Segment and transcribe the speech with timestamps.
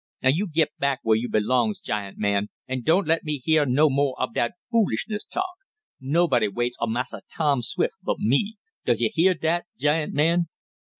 [0.23, 3.87] Now yo' git back where yo' belongs, giant man, an' doan't let me heah no
[3.87, 5.53] mo' ob dat foolishness talk.
[5.99, 8.57] Nobody waits on Massa Tom Swift but me.
[8.83, 10.47] Does yo' heah dat, giant man?"